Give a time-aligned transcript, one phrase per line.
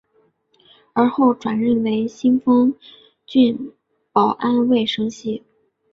[0.93, 2.73] 而后转任为新丰
[3.27, 3.71] 郡
[4.11, 5.43] 保安卫生系。